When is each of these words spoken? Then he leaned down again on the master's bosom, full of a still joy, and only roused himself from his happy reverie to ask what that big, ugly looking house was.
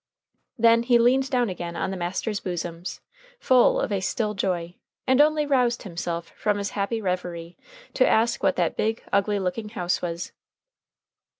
Then 0.57 0.81
he 0.81 0.97
leaned 0.97 1.29
down 1.29 1.47
again 1.47 1.75
on 1.75 1.91
the 1.91 1.95
master's 1.95 2.39
bosom, 2.39 2.81
full 3.39 3.79
of 3.79 3.91
a 3.91 3.99
still 3.99 4.33
joy, 4.33 4.73
and 5.05 5.21
only 5.21 5.45
roused 5.45 5.83
himself 5.83 6.29
from 6.29 6.57
his 6.57 6.71
happy 6.71 6.99
reverie 6.99 7.55
to 7.93 8.07
ask 8.09 8.41
what 8.41 8.55
that 8.55 8.75
big, 8.75 9.03
ugly 9.13 9.37
looking 9.37 9.69
house 9.69 10.01
was. 10.01 10.31